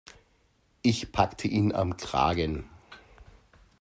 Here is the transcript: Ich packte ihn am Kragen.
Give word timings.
Ich 0.81 1.11
packte 1.11 1.47
ihn 1.47 1.75
am 1.75 1.95
Kragen. 1.95 2.67